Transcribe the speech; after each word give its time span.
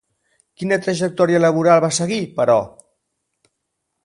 Quina 0.61 0.79
trajectòria 0.87 1.41
laboral 1.45 1.83
va 1.85 1.93
seguir, 2.01 2.19
però? 2.41 2.57